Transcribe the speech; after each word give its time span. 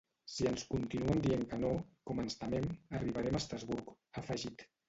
Si 0.35 0.45
ens 0.51 0.63
continuen 0.69 1.21
dient 1.25 1.43
que 1.51 1.59
no, 1.65 1.69
com 2.11 2.23
ens 2.25 2.39
temem, 2.41 2.67
arribarem 3.01 3.39
a 3.39 3.43
Estrasburg, 3.45 3.97
ha 4.17 4.21
afegit. 4.27 4.69